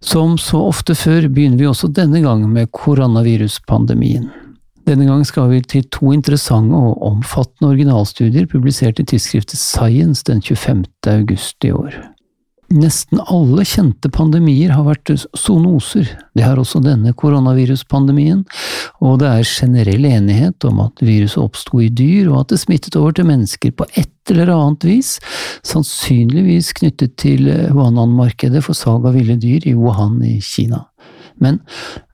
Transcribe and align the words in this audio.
Som 0.00 0.38
så 0.40 0.62
ofte 0.70 0.94
før 0.96 1.28
begynner 1.28 1.60
vi 1.60 1.68
også 1.68 1.90
denne 1.92 2.22
gang 2.24 2.46
med 2.48 2.70
koronaviruspandemien. 2.72 4.30
Denne 4.88 5.04
gang 5.06 5.26
skal 5.28 5.50
vi 5.52 5.60
til 5.60 5.84
to 5.92 6.14
interessante 6.16 6.74
og 6.76 7.02
omfattende 7.04 7.68
originalstudier 7.74 8.48
publisert 8.48 8.98
i 8.98 9.04
tidsskriftet 9.04 9.60
Science 9.60 10.24
den 10.26 10.40
25. 10.40 10.86
august 11.12 11.68
i 11.68 11.74
år. 11.76 11.98
Nesten 12.70 13.18
alle 13.26 13.64
kjente 13.66 14.06
pandemier 14.14 14.70
har 14.70 14.84
vært 14.86 15.10
zoonoser. 15.34 16.06
Det 16.38 16.44
har 16.44 16.58
også 16.60 16.78
denne 16.84 17.10
koronaviruspandemien, 17.18 18.44
og 19.02 19.16
det 19.18 19.26
er 19.26 19.48
generell 19.48 20.06
enighet 20.06 20.66
om 20.68 20.78
at 20.84 21.02
viruset 21.02 21.42
oppsto 21.42 21.80
i 21.82 21.88
dyr, 21.90 22.28
og 22.30 22.44
at 22.44 22.54
det 22.54 22.60
smittet 22.62 22.98
over 23.00 23.16
til 23.16 23.26
mennesker 23.26 23.74
på 23.74 23.88
et 23.98 24.14
eller 24.30 24.52
annet 24.54 24.86
vis, 24.86 25.16
sannsynligvis 25.66 26.70
knyttet 26.78 27.16
til 27.18 27.50
Wuhan-markedet 27.74 28.62
for 28.62 28.78
salg 28.78 29.08
av 29.10 29.18
ville 29.18 29.34
dyr 29.40 29.66
i 29.66 29.74
Wuhan 29.74 30.20
i 30.22 30.36
Kina. 30.38 30.84
Men 31.42 31.58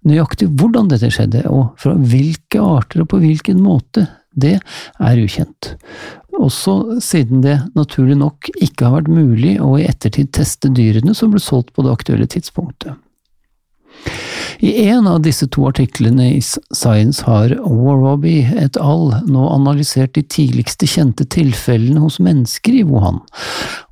nøyaktig 0.09 0.48
hvordan 0.57 0.89
dette 0.89 1.11
skjedde, 1.13 1.45
og 1.53 1.75
fra 1.83 1.93
hvilke 2.01 2.63
arter 2.65 3.05
og 3.05 3.11
på 3.13 3.20
hvilken 3.20 3.61
måte, 3.61 4.07
det 4.37 4.59
er 5.01 5.25
ukjent 5.25 5.75
også 6.39 7.01
siden 7.01 7.42
det 7.45 7.56
naturlig 7.77 8.19
nok 8.20 8.51
ikke 8.61 8.87
har 8.87 8.98
vært 9.01 9.12
mulig 9.12 9.56
å 9.62 9.77
i 9.81 9.89
ettertid 9.89 10.33
teste 10.37 10.70
dyrene 10.73 11.17
som 11.17 11.33
ble 11.33 11.42
solgt 11.42 11.75
på 11.77 11.87
det 11.87 11.95
aktuelle 11.97 12.29
tidspunktet. 12.31 12.97
I 14.64 14.70
en 14.89 15.09
av 15.09 15.19
disse 15.25 15.45
to 15.53 15.67
artiklene 15.69 16.31
i 16.37 16.41
Science 16.41 17.25
har 17.27 17.53
Warroby 17.61 18.39
et 18.57 18.79
al. 18.81 19.11
nå 19.29 19.48
analysert 19.53 20.14
de 20.17 20.23
tidligste 20.23 20.89
kjente 20.89 21.27
tilfellene 21.29 22.01
hos 22.01 22.17
mennesker 22.23 22.79
i 22.79 22.84
Wuhan, 22.89 23.20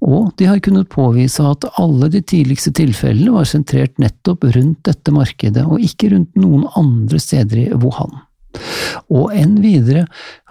og 0.00 0.32
de 0.40 0.48
har 0.48 0.62
kunnet 0.64 0.88
påvise 0.92 1.44
at 1.44 1.66
alle 1.80 2.08
de 2.12 2.22
tidligste 2.22 2.72
tilfellene 2.80 3.34
var 3.36 3.48
sentrert 3.48 3.98
nettopp 4.00 4.46
rundt 4.56 4.84
dette 4.88 5.12
markedet, 5.12 5.66
og 5.68 5.84
ikke 5.84 6.14
rundt 6.14 6.32
noen 6.36 6.64
andre 6.80 7.20
steder 7.20 7.66
i 7.66 7.68
Wuhan. 7.74 8.16
Og 9.12 9.32
enn 9.36 9.58
videre 9.62 10.06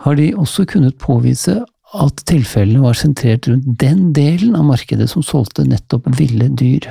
har 0.05 0.19
de 0.19 0.31
også 0.35 0.67
kunnet 0.69 0.99
påvise 1.01 1.61
at 1.93 2.23
tilfellene 2.29 2.83
var 2.83 2.97
sentrert 2.97 3.47
rundt 3.49 3.67
den 3.81 4.11
delen 4.17 4.57
av 4.57 4.65
markedet 4.71 5.09
som 5.11 5.25
solgte 5.25 5.65
nettopp 5.67 6.09
ville 6.17 6.49
dyr. 6.49 6.89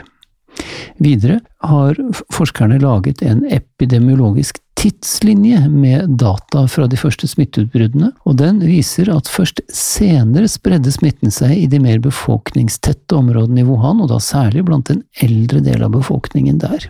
Videre 1.02 1.40
har 1.64 1.96
forskerne 2.34 2.78
laget 2.83 3.22
en 3.24 3.42
epidemiologisk 3.48 4.60
tidslinje 4.83 5.68
med 5.70 6.16
data 6.18 6.64
fra 6.68 6.88
de 6.90 6.98
første 6.98 7.28
smitteutbruddene, 7.30 8.10
og 8.27 8.38
den 8.40 8.58
viser 8.66 9.12
at 9.14 9.30
først 9.30 9.62
senere 9.72 10.50
spredde 10.50 10.90
smitten 10.94 11.30
seg 11.34 11.55
i 11.55 11.68
de 11.70 11.78
mer 11.83 12.02
befolkningstette 12.02 13.17
områdene 13.17 13.62
i 13.62 13.68
Wuhan, 13.68 14.02
og 14.02 14.11
da 14.11 14.18
særlig 14.22 14.67
blant 14.67 14.90
den 14.90 15.05
eldre 15.22 15.62
delen 15.62 15.86
av 15.86 15.95
befolkningen 15.95 16.58
der. 16.62 16.89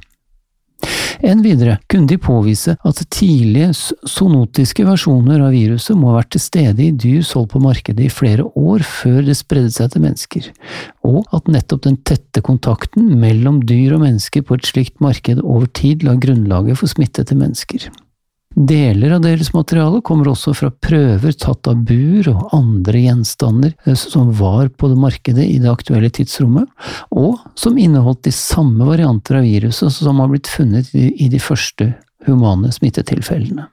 Enn 1.22 1.42
videre 1.44 1.76
kunne 1.90 2.10
de 2.10 2.18
påvise 2.18 2.74
at 2.74 3.02
tidlige 3.14 3.70
zoonotiske 4.10 4.84
versjoner 4.86 5.44
av 5.46 5.54
viruset 5.54 5.96
må 5.98 6.10
ha 6.10 6.18
vært 6.18 6.32
til 6.34 6.42
stede 6.42 6.82
i 6.82 6.90
dyr 7.04 7.22
solgt 7.26 7.52
på 7.54 7.62
markedet 7.62 8.08
i 8.08 8.12
flere 8.12 8.48
år 8.58 8.82
før 8.86 9.20
det 9.28 9.38
spredde 9.38 9.70
seg 9.74 9.92
til 9.92 10.04
mennesker, 10.06 10.48
og 11.06 11.22
at 11.36 11.50
nettopp 11.52 11.86
den 11.86 12.00
tette 12.08 12.42
kontakten 12.44 13.12
mellom 13.22 13.62
dyr 13.68 13.96
og 13.98 14.02
mennesker 14.06 14.46
på 14.46 14.58
et 14.58 14.66
slikt 14.66 14.98
marked 15.04 15.42
over 15.42 15.70
tid 15.78 16.02
la 16.06 16.16
grunnlaget 16.18 16.80
for 16.80 16.90
smitte 16.90 17.24
til 17.28 17.38
mennesker. 17.38 17.86
Deler 18.54 19.14
av 19.16 19.22
deres 19.24 19.52
materiale 19.54 20.02
kommer 20.04 20.28
også 20.32 20.52
fra 20.56 20.68
prøver 20.84 21.32
tatt 21.40 21.68
av 21.70 21.80
bur 21.88 22.28
og 22.34 22.52
andre 22.52 23.00
gjenstander 23.06 23.72
eh, 23.86 23.96
som 23.96 24.32
var 24.36 24.68
på 24.76 24.90
det 24.92 24.98
markedet 25.00 25.46
i 25.48 25.58
det 25.62 25.70
aktuelle 25.72 26.10
tidsrommet, 26.12 26.68
og 27.16 27.40
som 27.56 27.78
inneholdt 27.80 28.26
de 28.28 28.34
samme 28.36 28.84
varianter 28.88 29.40
av 29.40 29.46
viruset 29.48 29.94
som 29.96 30.20
har 30.20 30.32
blitt 30.32 30.50
funnet 30.52 30.92
i 30.92 31.30
de 31.32 31.40
første 31.40 31.94
humane 32.26 32.72
smittetilfellene. 32.72 33.68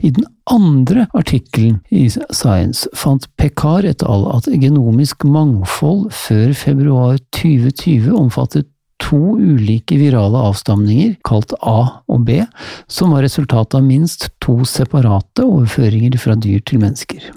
I 0.00 0.10
den 0.14 0.26
andre 0.50 1.06
artikkelen 1.18 1.80
i 1.90 2.06
Science 2.10 2.88
fant 2.96 3.26
Pekar 3.36 3.86
et 3.88 4.02
al. 4.06 4.28
at 4.36 4.46
genomisk 4.46 5.24
mangfold 5.26 6.12
før 6.14 6.54
februar 6.54 7.18
2020 7.34 8.14
omfattet 8.14 8.68
to 9.02 9.18
ulike 9.38 9.98
virale 10.00 10.40
avstamninger, 10.50 11.16
kalt 11.26 11.54
A 11.60 12.02
og 12.08 12.24
B, 12.28 12.42
som 12.90 13.14
var 13.14 13.24
resultatet 13.26 13.78
av 13.78 13.86
minst 13.86 14.28
to 14.44 14.60
separate 14.68 15.44
overføringer 15.46 16.18
fra 16.20 16.36
dyr 16.38 16.60
til 16.66 16.82
mennesker. 16.82 17.30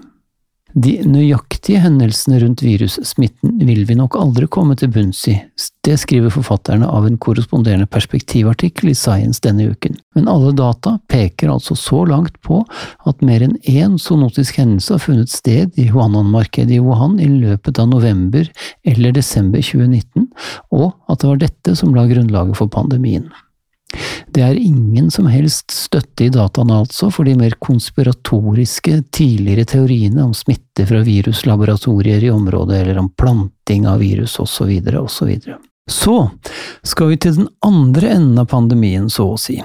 De 0.71 1.01
nøyaktige 1.03 1.81
hendelsene 1.83 2.37
rundt 2.39 2.61
virussmitten 2.63 3.57
vil 3.67 3.81
vi 3.89 3.95
nok 3.99 4.15
aldri 4.15 4.47
komme 4.47 4.77
til 4.79 4.91
bunns 4.93 5.25
i, 5.27 5.33
det 5.83 5.97
skriver 5.99 6.31
forfatterne 6.31 6.87
av 6.87 7.07
en 7.07 7.17
korresponderende 7.19 7.89
perspektivartikkel 7.91 8.93
i 8.93 8.95
Science 8.95 9.43
denne 9.43 9.67
uken, 9.73 9.97
men 10.15 10.29
alle 10.31 10.53
data 10.55 10.95
peker 11.11 11.51
altså 11.51 11.75
så 11.75 12.05
langt 12.07 12.39
på 12.47 12.61
at 13.09 13.25
mer 13.25 13.43
enn 13.43 13.57
én 13.67 13.99
zoonotisk 13.99 14.61
hendelse 14.61 14.95
har 14.95 15.03
funnet 15.03 15.33
sted 15.33 15.75
i 15.75 15.89
Huanan-markedet 15.91 16.77
i 16.77 16.81
Wuhan 16.83 17.19
i 17.19 17.27
løpet 17.27 17.81
av 17.81 17.91
november 17.91 18.47
eller 18.87 19.17
desember 19.17 19.59
2019, 19.59 20.29
og 20.71 20.93
at 21.11 21.19
det 21.19 21.33
var 21.33 21.45
dette 21.47 21.79
som 21.81 21.95
la 21.97 22.07
grunnlaget 22.07 22.61
for 22.61 22.71
pandemien. 22.71 23.27
Det 24.31 24.43
er 24.45 24.55
ingen 24.55 25.09
som 25.11 25.27
helst 25.27 25.73
støtte 25.75 26.25
i 26.27 26.31
dataene 26.31 26.81
altså 26.83 27.09
for 27.11 27.27
de 27.27 27.35
mer 27.39 27.57
konspiratoriske 27.59 29.01
tidligere 29.11 29.67
teoriene 29.67 30.23
om 30.23 30.35
smitte 30.37 30.85
fra 30.87 31.01
viruslaboratorier 31.05 32.23
i 32.23 32.31
området, 32.31 32.81
eller 32.81 33.01
om 33.01 33.09
planting 33.09 33.87
av 33.89 33.99
virus 33.99 34.39
osv., 34.39 34.71
osv. 35.01 35.33
Så 35.91 36.17
skal 36.87 37.11
vi 37.11 37.19
til 37.19 37.41
den 37.41 37.49
andre 37.65 38.13
enden 38.15 38.39
av 38.39 38.51
pandemien, 38.53 39.09
så 39.11 39.33
å 39.33 39.39
si, 39.41 39.59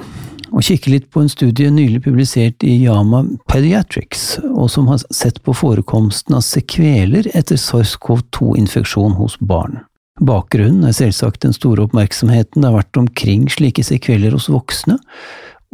og 0.51 0.65
kikke 0.65 0.93
litt 0.93 1.11
på 1.13 1.23
en 1.23 1.31
studie 1.31 1.71
nylig 1.71 2.03
publisert 2.07 2.65
i 2.67 2.79
Yama 2.85 3.25
Pediatrics, 3.51 4.39
og 4.51 4.71
som 4.73 4.89
har 4.91 5.03
sett 5.15 5.43
på 5.45 5.55
forekomsten 5.57 6.39
av 6.39 6.45
sekveler 6.47 7.29
etter 7.37 7.61
SARS-CoV-2-infeksjon 7.61 9.19
hos 9.21 9.39
barn. 9.39 9.83
Bakgrunnen 10.25 10.87
er 10.89 10.97
selvsagt 10.97 11.43
den 11.45 11.53
store 11.53 11.85
oppmerksomheten 11.85 12.63
det 12.63 12.71
har 12.71 12.79
vært 12.79 13.01
omkring 13.01 13.51
slike 13.53 13.85
sekveller 13.85 14.33
hos 14.37 14.49
voksne, 14.49 14.97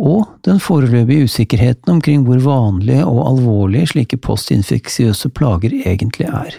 og 0.02 0.24
den 0.46 0.58
foreløpige 0.62 1.28
usikkerheten 1.28 1.98
omkring 1.98 2.24
hvor 2.26 2.42
vanlige 2.42 3.04
og 3.06 3.22
alvorlige 3.28 3.92
slike 3.92 4.18
postinfeksiøse 4.24 5.30
plager 5.36 5.76
egentlig 5.84 6.26
er. 6.26 6.58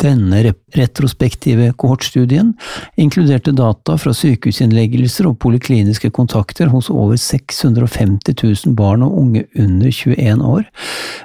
Denne 0.00 0.40
retrospektive 0.72 1.72
kohortstudien 1.76 2.54
inkluderte 2.96 3.52
data 3.52 3.96
fra 4.00 4.14
sykehusinnleggelser 4.16 5.28
og 5.28 5.36
polikliniske 5.44 6.08
kontakter 6.16 6.70
hos 6.72 6.88
over 6.92 7.20
650 7.20 8.38
000 8.40 8.76
barn 8.78 9.04
og 9.04 9.18
unge 9.20 9.44
under 9.60 9.90
21 9.92 10.46
år, 10.54 10.64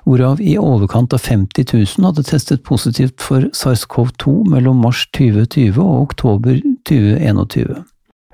hvorav 0.03 0.43
i 0.43 0.57
overkant 0.59 1.15
av 1.15 1.23
50 1.23 1.71
000 1.71 2.09
hadde 2.09 2.27
testet 2.27 2.65
positivt 2.67 3.23
for 3.23 3.47
SARS-CoV-2 3.55 4.35
mellom 4.51 4.83
mars 4.83 5.05
2020 5.15 5.79
og 5.79 6.09
oktober 6.09 6.59
2021. 6.89 7.79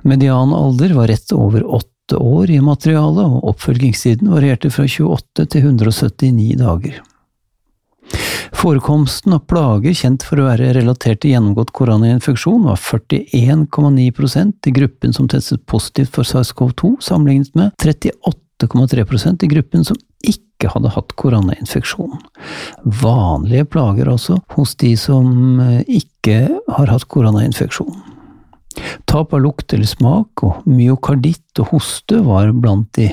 Median 0.02 0.56
alder 0.58 0.98
var 0.98 1.12
rett 1.14 1.38
over 1.38 1.68
åtte 1.68 2.18
år 2.18 2.50
i 2.50 2.58
materialet, 2.66 3.24
og 3.30 3.54
oppfølgingstiden 3.54 4.34
varierte 4.34 4.74
fra 4.74 4.90
28 4.90 5.46
til 5.54 5.70
179 5.70 6.58
dager. 6.66 7.02
Forekomsten 8.62 9.34
av 9.34 9.46
plager 9.50 9.96
kjent 9.98 10.26
for 10.28 10.42
å 10.42 10.46
være 10.50 10.74
relatert 10.78 11.24
til 11.24 11.34
gjennomgått 11.34 11.72
koronainfeksjon 11.78 12.68
var 12.68 12.78
41,9% 12.78 14.70
i 14.70 14.74
gruppen 14.76 15.16
som 15.18 15.30
testet 15.32 15.64
positivt 15.72 16.14
for 16.14 16.28
SARS-CoV-2, 16.28 16.94
sammenlignet 17.02 17.56
med 17.58 17.74
38,3% 17.82 19.48
i 19.48 19.52
gruppen 19.56 19.88
som 19.88 19.98
ikke 20.22 20.70
hadde 20.76 20.94
hatt 20.94 21.16
koronainfeksjon. 21.18 22.20
Vanlige 23.02 23.66
plager 23.74 24.12
altså 24.14 24.38
hos 24.54 24.76
de 24.84 24.94
som 25.00 25.60
eh, 25.64 25.82
ikke 26.02 26.44
har 26.70 26.94
hatt 26.94 27.10
koronainfeksjon. 27.10 28.11
Tap 29.10 29.34
av 29.36 29.42
lukt 29.44 29.74
eller 29.76 29.90
smak 29.90 30.44
og 30.46 30.66
myokarditt 30.70 31.60
og 31.60 31.74
hoste 31.74 32.22
var 32.24 32.52
blant 32.56 32.88
de 32.96 33.10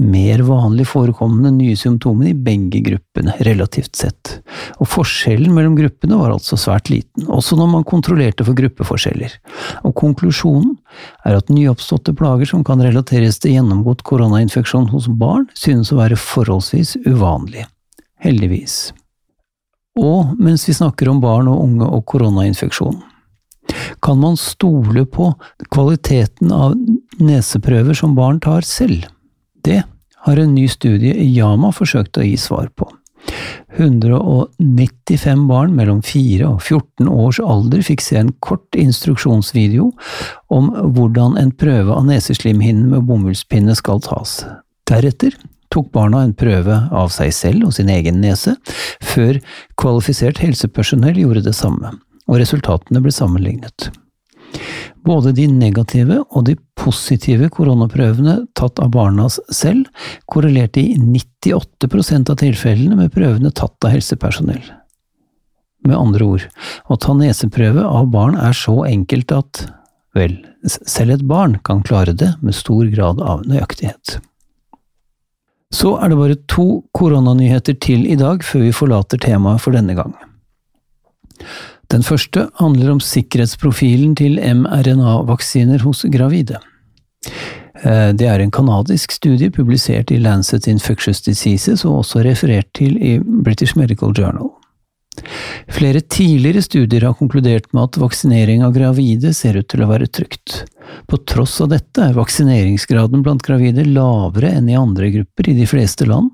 mer 0.00 0.40
vanlig 0.46 0.86
forekommende 0.88 1.52
nye 1.54 1.76
symptomene 1.78 2.32
i 2.32 2.38
begge 2.46 2.80
gruppene, 2.86 3.34
relativt 3.46 3.98
sett, 4.00 4.38
og 4.80 4.88
forskjellen 4.90 5.52
mellom 5.54 5.76
gruppene 5.78 6.18
var 6.18 6.34
altså 6.34 6.58
svært 6.60 6.90
liten, 6.92 7.28
også 7.28 7.58
når 7.60 7.70
man 7.74 7.86
kontrollerte 7.88 8.46
for 8.46 8.56
gruppeforskjeller, 8.58 9.36
og 9.84 9.94
konklusjonen 10.00 10.74
er 11.28 11.38
at 11.38 11.52
nyoppståtte 11.52 12.16
plager 12.16 12.50
som 12.50 12.64
kan 12.66 12.82
relateres 12.84 13.40
til 13.42 13.58
gjennomgått 13.58 14.04
koronainfeksjon 14.08 14.90
hos 14.94 15.08
barn, 15.08 15.46
synes 15.58 15.92
å 15.92 16.00
være 16.00 16.18
forholdsvis 16.20 16.96
uvanlig, 17.06 17.68
heldigvis. 18.24 18.94
Og 20.00 20.34
mens 20.42 20.64
vi 20.66 20.74
snakker 20.74 21.08
om 21.12 21.20
barn 21.22 21.50
og 21.52 21.60
unge 21.68 21.86
og 21.86 22.02
koronainfeksjon, 22.10 22.96
kan 24.04 24.20
man 24.20 24.36
stole 24.36 25.06
på 25.06 25.30
kvaliteten 25.72 26.52
av 26.52 26.74
neseprøver 27.18 27.96
som 27.96 28.14
barn 28.14 28.40
tar 28.40 28.66
selv? 28.68 29.06
Det 29.64 29.80
har 30.26 30.40
en 30.40 30.54
ny 30.54 30.66
studie 30.68 31.14
i 31.16 31.30
Yama 31.32 31.72
forsøkt 31.72 32.20
å 32.20 32.26
gi 32.26 32.36
svar 32.40 32.68
på. 32.76 32.90
195 33.78 35.46
barn 35.48 35.72
mellom 35.74 36.02
4 36.04 36.44
og 36.50 36.60
14 36.60 37.08
års 37.08 37.40
alder 37.40 37.80
fikk 37.86 38.04
se 38.04 38.20
en 38.20 38.34
kort 38.44 38.76
instruksjonsvideo 38.76 39.88
om 40.52 40.68
hvordan 40.94 41.40
en 41.40 41.54
prøve 41.56 41.96
av 41.96 42.04
neseslimhinnen 42.06 42.92
med 42.92 43.08
bomullspinne 43.08 43.74
skal 43.80 44.04
tas. 44.04 44.42
Deretter 44.84 45.32
tok 45.72 45.88
barna 45.96 46.20
en 46.22 46.36
prøve 46.36 46.76
av 46.92 47.08
seg 47.10 47.32
selv 47.34 47.70
og 47.70 47.74
sin 47.74 47.88
egen 47.90 48.20
nese, 48.22 48.52
før 49.02 49.40
kvalifisert 49.80 50.44
helsepersonell 50.44 51.24
gjorde 51.24 51.48
det 51.48 51.56
samme 51.56 51.96
og 52.28 52.40
resultatene 52.40 53.02
ble 53.04 53.12
sammenlignet. 53.14 53.90
Både 55.04 55.34
de 55.36 55.44
negative 55.50 56.22
og 56.30 56.46
de 56.48 56.54
positive 56.78 57.50
koronaprøvene 57.52 58.38
tatt 58.56 58.80
av 58.80 58.92
barna 58.94 59.26
selv 59.28 59.90
korrelerte 60.30 60.80
i 60.80 60.96
98% 60.96 62.32
av 62.32 62.40
tilfellene 62.40 62.96
med 62.98 63.12
prøvene 63.12 63.52
tatt 63.52 63.84
av 63.84 63.92
helsepersonell. 63.92 64.64
Med 65.84 65.98
andre 65.98 66.24
ord, 66.24 66.44
å 66.88 66.96
ta 66.96 67.12
neseprøve 67.16 67.84
av 67.84 68.08
barn 68.12 68.38
er 68.40 68.56
så 68.56 68.78
enkelt 68.88 69.34
at, 69.36 69.66
vel, 70.16 70.38
selv 70.64 71.18
et 71.18 71.26
barn 71.28 71.58
kan 71.66 71.82
klare 71.84 72.14
det 72.16 72.30
med 72.40 72.56
stor 72.56 72.88
grad 72.94 73.20
av 73.20 73.44
nøyaktighet. 73.44 74.16
Så 75.74 75.96
er 75.98 76.08
det 76.08 76.16
bare 76.16 76.40
to 76.48 76.66
koronanyheter 76.96 77.76
til 77.82 78.06
i 78.08 78.16
dag 78.16 78.44
før 78.46 78.64
vi 78.68 78.72
forlater 78.72 79.20
temaet 79.20 79.60
for 79.60 79.76
denne 79.76 79.96
gang. 79.98 80.14
Den 81.92 82.04
første 82.06 82.48
handler 82.60 82.94
om 82.94 83.02
sikkerhetsprofilen 83.02 84.14
til 84.18 84.38
mRNA-vaksiner 84.40 85.84
hos 85.84 86.04
gravide. 86.12 86.60
Eh, 87.82 88.10
det 88.16 88.28
er 88.30 88.40
en 88.40 88.52
kanadisk 88.54 89.12
studie 89.12 89.50
publisert 89.50 90.12
i 90.14 90.20
Lancet 90.22 90.68
Infectious 90.70 91.22
Diseases 91.26 91.84
og 91.84 92.02
også 92.02 92.24
referert 92.24 92.70
til 92.76 92.96
i 92.96 93.18
British 93.20 93.76
Medical 93.76 94.14
Journal. 94.16 94.52
Flere 95.70 96.00
tidligere 96.00 96.62
studier 96.62 97.06
har 97.06 97.14
konkludert 97.18 97.68
med 97.72 97.84
at 97.86 97.98
vaksinering 98.02 98.64
av 98.66 98.74
gravide 98.74 99.30
ser 99.36 99.56
ut 99.60 99.68
til 99.70 99.84
å 99.84 99.88
være 99.88 100.08
trygt. 100.10 100.64
På 101.08 101.18
tross 101.28 101.60
av 101.64 101.70
dette 101.72 102.02
er 102.02 102.16
vaksineringsgraden 102.16 103.22
blant 103.24 103.44
gravide 103.46 103.86
lavere 103.86 104.50
enn 104.58 104.68
i 104.68 104.78
andre 104.78 105.10
grupper 105.14 105.50
i 105.50 105.56
de 105.56 105.68
fleste 105.70 106.08
land, 106.08 106.32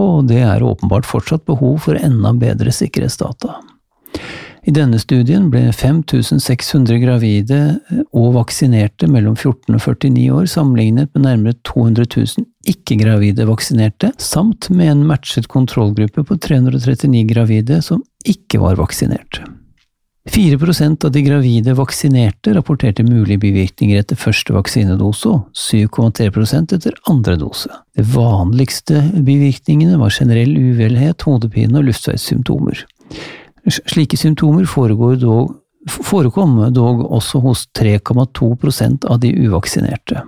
og 0.00 0.30
det 0.30 0.40
er 0.46 0.64
åpenbart 0.64 1.08
fortsatt 1.08 1.44
behov 1.50 1.82
for 1.88 1.98
enda 1.98 2.32
bedre 2.38 2.72
sikkerhetsdata. 2.74 3.58
I 4.62 4.70
denne 4.70 4.98
studien 5.02 5.48
ble 5.50 5.64
5600 5.74 7.00
gravide 7.02 7.56
og 8.14 8.28
vaksinerte 8.36 9.08
mellom 9.10 9.34
14 9.34 9.74
og 9.74 9.80
49 9.82 10.28
år 10.36 10.46
sammenlignet 10.52 11.10
med 11.16 11.24
nærmere 11.26 11.58
200 11.66 12.06
000 12.06 12.46
ikke-gravide 12.70 13.48
vaksinerte, 13.48 14.12
samt 14.22 14.70
med 14.70 14.92
en 14.92 15.02
matchet 15.08 15.48
kontrollgruppe 15.50 16.22
på 16.28 16.38
339 16.46 17.24
gravide 17.32 17.80
som 17.82 18.04
ikke 18.22 18.62
var 18.62 18.78
vaksinert. 18.78 19.42
4% 20.30 21.04
av 21.08 21.10
de 21.10 21.24
gravide 21.26 21.74
vaksinerte 21.74 22.54
rapporterte 22.54 23.02
mulige 23.02 23.42
bivirkninger 23.42 23.98
etter 23.98 24.14
første 24.14 24.54
vaksinedose, 24.54 25.32
og 25.32 25.48
7,3 25.58 26.76
etter 26.76 26.94
andre 27.10 27.34
dose. 27.40 27.66
De 27.98 28.06
vanligste 28.14 29.02
bivirkningene 29.26 29.98
var 29.98 30.14
generell 30.14 30.54
uvelhet, 30.54 31.26
hodepine 31.26 31.82
og 31.82 31.90
luftveissymptomer. 31.90 32.86
Slike 33.70 34.16
symptomer 34.16 34.66
dog, 35.16 35.56
forekom 35.88 36.72
dog 36.74 37.04
også 37.12 37.38
hos 37.38 37.68
3,2% 37.78 39.06
av 39.06 39.20
de 39.20 39.32
uvaksinerte. 39.34 40.22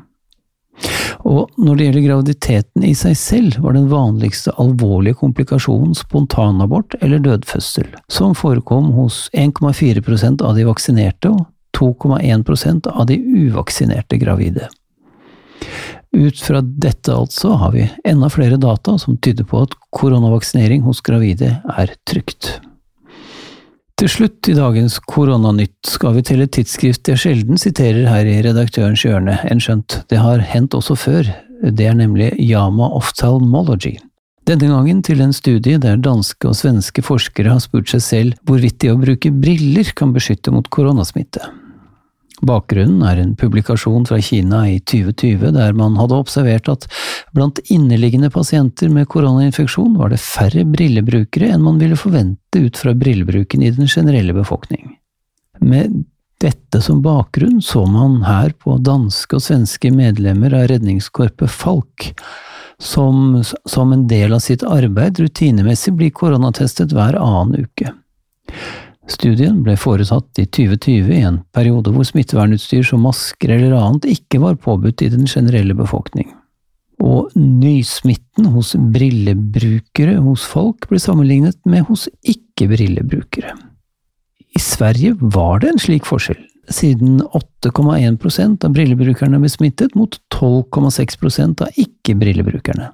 Og 1.25 1.51
når 1.57 1.77
det 1.77 1.85
gjelder 1.87 2.05
graviditeten 2.05 2.85
i 2.85 2.93
seg 2.99 3.17
selv, 3.17 3.59
var 3.65 3.77
den 3.77 3.89
vanligste 3.89 4.53
alvorlige 4.61 5.19
komplikasjonen 5.23 5.95
spontanabort 5.97 6.97
eller 7.01 7.23
dødfødsel, 7.25 7.89
som 8.13 8.35
forekom 8.37 8.93
hos 8.99 9.29
1,4% 9.33 10.45
av 10.45 10.59
de 10.59 10.67
vaksinerte 10.69 11.33
og 11.33 11.47
2,1% 11.79 12.91
av 12.93 13.07
de 13.11 13.19
uvaksinerte 13.19 14.19
gravide. 14.21 14.69
Ut 16.15 16.39
fra 16.39 16.61
dette 16.63 17.11
altså 17.11 17.57
har 17.59 17.73
vi 17.75 17.89
enda 18.07 18.29
flere 18.31 18.61
data 18.61 18.99
som 19.01 19.17
tyder 19.17 19.47
på 19.49 19.65
at 19.65 19.75
koronavaksinering 19.97 20.85
hos 20.87 21.03
gravide 21.03 21.57
er 21.75 21.95
trygt. 22.07 22.61
Til 23.95 24.11
slutt 24.11 24.49
i 24.51 24.57
dagens 24.57 24.97
Koronanytt 25.07 25.87
skal 25.87 26.17
vi 26.17 26.23
til 26.27 26.41
et 26.43 26.51
tidsskrift 26.57 27.07
jeg 27.07 27.21
sjelden 27.23 27.61
siterer 27.63 28.09
her 28.11 28.27
i 28.27 28.41
redaktørens 28.43 29.05
hjørne, 29.07 29.37
enn 29.47 29.63
skjønt 29.63 30.01
det 30.11 30.19
har 30.19 30.43
hendt 30.51 30.75
også 30.75 30.97
før, 30.99 31.31
det 31.63 31.87
er 31.87 31.95
nemlig 31.95 32.33
Yama 32.43 32.89
Ophthalmology. 32.99 33.95
Denne 34.51 34.73
gangen 34.73 34.99
til 35.07 35.23
en 35.23 35.33
studie 35.33 35.79
der 35.79 36.03
danske 36.03 36.51
og 36.51 36.59
svenske 36.59 37.07
forskere 37.07 37.55
har 37.55 37.63
spurt 37.63 37.95
seg 37.95 38.03
selv 38.03 38.41
hvorvidt 38.51 38.83
det 38.83 38.91
å 38.93 38.99
bruke 38.99 39.31
briller 39.31 39.95
kan 39.95 40.11
beskytte 40.13 40.51
mot 40.53 40.67
koronasmitte. 40.75 41.47
Bakgrunnen 42.43 43.05
er 43.07 43.21
en 43.23 43.35
publikasjon 43.39 44.09
fra 44.09 44.19
Kina 44.23 44.65
i 44.69 44.81
2020 44.81 45.53
der 45.55 45.77
man 45.79 45.95
hadde 46.01 46.17
observert 46.19 46.69
at 46.73 46.89
blant 47.37 47.61
inneliggende 47.71 48.31
pasienter 48.35 48.91
med 48.91 49.09
koronainfeksjon 49.13 49.95
var 50.01 50.11
det 50.11 50.23
færre 50.23 50.65
brillebrukere 50.67 51.53
enn 51.55 51.63
man 51.63 51.79
ville 51.83 51.99
forvente 51.99 52.65
ut 52.67 52.81
fra 52.81 52.95
brillebruken 52.99 53.63
i 53.63 53.71
den 53.77 53.89
generelle 53.89 54.35
befolkning. 54.35 54.97
Med 55.63 56.03
dette 56.43 56.81
som 56.83 57.01
bakgrunn 57.03 57.63
så 57.63 57.87
man 57.87 58.23
her 58.27 58.53
på 58.59 58.77
danske 58.83 59.39
og 59.39 59.45
svenske 59.45 59.93
medlemmer 59.95 60.57
av 60.59 60.67
redningskorpet 60.73 61.51
Falk, 61.51 62.11
som 62.83 63.45
som 63.47 63.93
en 63.95 64.09
del 64.11 64.35
av 64.35 64.43
sitt 64.43 64.65
arbeid 64.67 65.23
rutinemessig 65.23 65.95
blir 65.95 66.11
koronatestet 66.11 66.93
hver 66.93 67.17
annen 67.21 67.65
uke. 67.65 67.95
Studien 69.11 69.59
ble 69.65 69.75
foretatt 69.77 70.41
i 70.41 70.47
2020 70.49 71.11
i 71.13 71.25
en 71.29 71.43
periode 71.53 71.93
hvor 71.93 72.07
smittevernutstyr 72.09 72.87
som 72.89 73.05
masker 73.05 73.53
eller 73.53 73.77
annet 73.77 74.09
ikke 74.09 74.41
var 74.41 74.57
påbudt 74.57 75.05
i 75.05 75.11
den 75.13 75.29
generelle 75.29 75.77
befolkning. 75.77 76.31
Og 77.05 77.35
nysmitten 77.37 78.49
hos 78.55 78.73
brillebrukere 78.95 80.17
hos 80.25 80.47
folk 80.49 80.89
ble 80.89 81.03
sammenlignet 81.03 81.59
med 81.69 81.85
hos 81.91 82.07
ikke-brillebrukere. 82.23 83.53
I 84.55 84.63
Sverige 84.63 85.17
var 85.19 85.61
det 85.61 85.75
en 85.75 85.83
slik 85.83 86.07
forskjell, 86.09 86.41
siden 86.73 87.19
8,1% 87.27 88.65
av 88.65 88.73
brillebrukerne 88.77 89.41
ble 89.43 89.51
smittet, 89.53 89.97
mot 89.99 90.17
12,6% 90.33 91.67
av 91.67 91.81
ikke-brillebrukerne. 91.85 92.93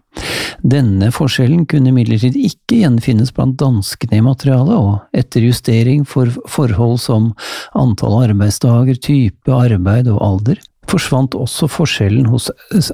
Denne 0.61 1.09
forskjellen 1.15 1.65
kunne 1.69 1.89
imidlertid 1.89 2.37
ikke 2.37 2.83
gjenfinnes 2.83 3.33
blant 3.37 3.57
danskene 3.61 4.19
i 4.19 4.25
materialet, 4.25 4.77
og 4.77 5.17
etter 5.17 5.47
justering 5.47 6.05
for 6.09 6.29
forhold 6.51 6.99
som 7.01 7.31
antall 7.79 8.19
arbeidsdager, 8.27 9.01
type 9.01 9.55
arbeid 9.55 10.11
og 10.13 10.21
alder, 10.27 10.61
forsvant 10.91 11.37
også 11.39 11.71
forskjellen 11.71 12.29
hos 12.29 12.51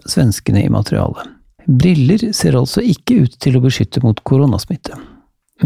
svenskene 0.07 0.63
i 0.67 0.71
materialet. 0.73 1.33
Briller 1.67 2.29
ser 2.37 2.55
altså 2.55 2.85
ikke 2.87 3.25
ut 3.25 3.39
til 3.43 3.59
å 3.59 3.65
beskytte 3.65 4.03
mot 4.05 4.21
koronasmitte. 4.23 4.95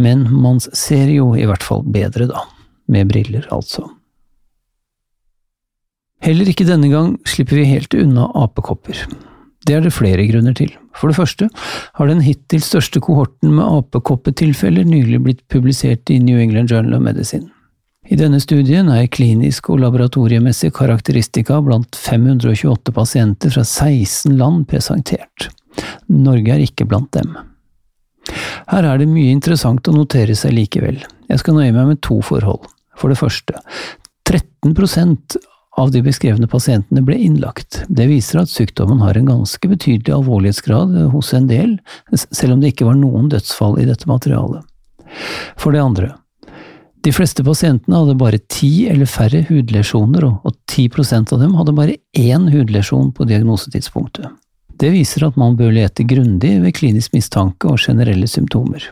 Men 0.01 0.25
man 0.33 0.61
ser 0.63 1.11
jo 1.13 1.35
i 1.37 1.45
hvert 1.51 1.65
fall 1.67 1.83
bedre, 1.85 2.31
da. 2.31 2.47
Med 2.91 3.11
briller, 3.11 3.45
altså. 3.53 3.85
Heller 6.25 6.49
ikke 6.49 6.69
denne 6.69 6.89
gang 6.93 7.15
slipper 7.29 7.61
vi 7.61 7.69
helt 7.69 7.95
unna 7.97 8.31
apekopper. 8.37 9.05
Det 9.67 9.77
er 9.77 9.85
det 9.85 9.93
flere 9.93 10.25
grunner 10.31 10.57
til. 10.57 10.73
For 10.97 11.11
det 11.11 11.19
første 11.19 11.49
har 11.99 12.09
den 12.09 12.23
hittil 12.25 12.63
største 12.65 13.01
kohorten 13.05 13.53
med 13.59 13.65
apekoppetilfeller 13.65 14.89
nylig 14.89 15.21
blitt 15.25 15.43
publisert 15.53 16.11
i 16.11 16.19
New 16.23 16.41
England 16.41 16.73
Journal 16.73 16.97
of 16.97 17.05
Medicine. 17.05 17.51
I 18.11 18.17
denne 18.19 18.41
studien 18.43 18.89
er 18.91 19.11
klinisk 19.13 19.69
og 19.71 19.83
laboratoriemessig 19.85 20.73
karakteristika 20.75 21.61
blant 21.63 21.95
528 21.95 22.95
pasienter 22.97 23.53
fra 23.55 23.63
16 23.63 24.35
land 24.41 24.65
presentert. 24.71 25.51
Norge 26.11 26.57
er 26.57 26.65
ikke 26.65 26.89
blant 26.91 27.13
dem. 27.15 27.37
Her 28.71 28.87
er 28.87 28.99
det 28.99 29.09
mye 29.11 29.31
interessant 29.31 29.87
å 29.87 29.95
notere 29.95 30.35
seg 30.39 30.57
likevel. 30.57 30.99
Jeg 31.31 31.43
skal 31.43 31.59
nøye 31.59 31.75
meg 31.77 31.93
med 31.93 32.03
to 32.07 32.19
forhold. 32.25 32.67
For 32.99 33.13
det 33.13 33.21
første, 33.21 33.61
13 34.27 34.75
av 35.81 35.91
de 35.95 36.03
beskrevne 36.05 36.49
pasientene 36.51 37.03
ble 37.07 37.17
innlagt. 37.17 37.83
Det 37.89 38.07
viser 38.11 38.43
at 38.43 38.53
sykdommen 38.53 39.01
har 39.05 39.17
en 39.17 39.31
ganske 39.31 39.71
betydelig 39.71 40.13
alvorlighetsgrad 40.15 40.97
hos 41.15 41.33
en 41.37 41.49
del, 41.51 41.79
selv 42.13 42.55
om 42.55 42.63
det 42.63 42.75
ikke 42.75 42.89
var 42.91 42.99
noen 43.01 43.31
dødsfall 43.33 43.79
i 43.81 43.89
dette 43.89 44.09
materialet. 44.11 44.67
For 45.59 45.75
det 45.75 45.83
andre, 45.83 46.13
de 47.01 47.13
fleste 47.17 47.45
pasientene 47.47 47.97
hadde 47.97 48.19
bare 48.21 48.43
ti 48.53 48.87
eller 48.93 49.09
færre 49.09 49.41
hudlesjoner, 49.49 50.27
og 50.45 50.57
ti 50.69 50.87
prosent 50.93 51.33
av 51.33 51.41
dem 51.41 51.57
hadde 51.57 51.77
bare 51.77 51.97
én 52.13 52.51
hudlesjon 52.53 53.15
på 53.17 53.27
diagnosetidspunktet. 53.31 54.29
Det 54.81 54.93
viser 54.93 55.27
at 55.27 55.37
man 55.41 55.57
bør 55.57 55.73
lete 55.77 56.05
grundig 56.09 56.55
ved 56.63 56.77
klinisk 56.77 57.15
mistanke 57.17 57.69
og 57.69 57.81
generelle 57.81 58.29
symptomer. 58.29 58.85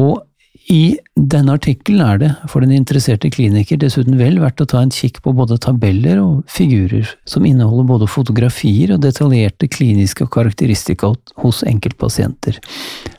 Og 0.00 0.20
i 0.68 0.98
denne 1.16 1.54
artikkelen 1.56 2.02
er 2.04 2.18
det 2.20 2.28
for 2.50 2.62
den 2.62 2.74
interesserte 2.74 3.30
kliniker 3.32 3.78
dessuten 3.80 4.18
vel 4.20 4.36
verdt 4.42 4.60
å 4.62 4.66
ta 4.68 4.82
en 4.84 4.92
kikk 4.94 5.22
på 5.24 5.32
både 5.36 5.56
tabeller 5.62 6.20
og 6.22 6.42
figurer, 6.50 7.08
som 7.24 7.46
inneholder 7.48 7.88
både 7.88 8.08
fotografier 8.10 8.92
og 8.94 9.00
detaljerte 9.04 9.70
kliniske 9.72 10.28
karakteristika 10.30 11.14
hos 11.42 11.62
enkeltpasienter. 11.66 12.60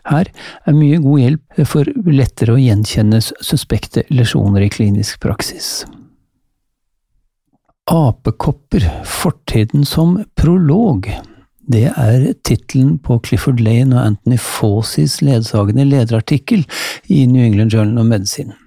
Her 0.07 0.29
er 0.29 0.77
mye 0.77 1.01
god 1.01 1.23
hjelp 1.23 1.65
for 1.73 1.89
lettere 2.07 2.55
å 2.55 2.61
gjenkjenne 2.61 3.23
suspekte 3.23 4.05
lesjoner 4.13 4.67
i 4.67 4.71
klinisk 4.71 5.19
praksis. 5.25 5.81
Apekopper, 7.91 8.85
fortiden 9.03 9.83
som 9.89 10.19
prolog. 10.37 11.09
Det 11.69 11.85
er 11.91 12.23
tittelen 12.47 12.97
på 13.03 13.19
Clifford 13.25 13.61
Lane 13.61 13.95
og 13.95 14.05
Anthony 14.05 14.39
Fawcys 14.41 15.19
ledsagende 15.21 15.85
lederartikkel 15.85 16.65
i 17.09 17.25
New 17.29 17.43
England 17.43 17.73
Journal 17.73 18.01
of 18.01 18.09
Medicine. 18.09 18.57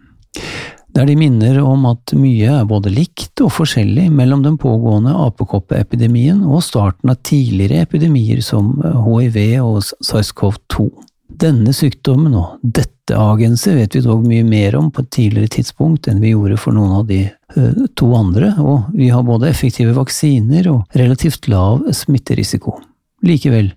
Der 0.94 1.08
de 1.08 1.16
minner 1.18 1.58
om 1.58 1.88
at 1.90 2.12
mye 2.14 2.52
er 2.60 2.68
både 2.70 2.92
likt 2.94 3.40
og 3.42 3.50
forskjellig 3.56 4.06
mellom 4.14 4.44
den 4.44 4.54
pågående 4.62 5.10
apekoppeepidemien 5.24 6.44
og 6.46 6.62
starten 6.62 7.10
av 7.10 7.18
tidligere 7.26 7.82
epidemier 7.82 8.38
som 8.46 8.76
hiv 8.78 9.40
og 9.64 9.82
SARS-CoV-2. 9.82 10.86
Denne 11.25 11.73
sykdommen 11.73 12.35
og 12.37 12.59
dette 12.61 13.16
agenset 13.16 13.78
vet 13.78 13.95
vi 13.97 14.02
dog 14.04 14.25
mye 14.28 14.45
mer 14.45 14.76
om 14.76 14.90
på 14.93 15.02
et 15.02 15.11
tidligere 15.16 15.54
tidspunkt 15.57 16.09
enn 16.09 16.21
vi 16.21 16.35
gjorde 16.35 16.59
for 16.61 16.76
noen 16.76 16.93
av 16.99 17.07
de 17.09 17.23
uh, 17.57 17.85
to 17.97 18.11
andre, 18.16 18.52
og 18.61 18.90
vi 18.97 19.09
har 19.12 19.25
både 19.25 19.49
effektive 19.49 19.97
vaksiner 19.97 20.69
og 20.71 20.99
relativt 21.00 21.49
lav 21.49 21.87
smitterisiko. 21.97 22.76
Likevel, 23.25 23.71